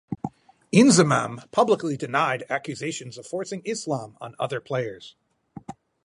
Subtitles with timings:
[0.73, 5.15] Inzamam publicly denied accusations of forcing Islam on other players.